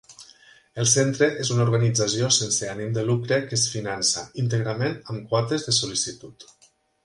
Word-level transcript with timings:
El 0.83 0.87
Centre 0.91 1.27
és 1.43 1.51
una 1.55 1.63
organització 1.65 2.31
sense 2.39 2.71
ànim 2.73 2.97
de 2.97 3.05
lucre 3.11 3.39
que 3.51 3.59
es 3.61 3.69
finança 3.77 4.27
íntegrament 4.47 4.99
amb 5.15 5.33
quotes 5.35 5.69
de 5.71 5.79
sol·licitud. 5.83 6.53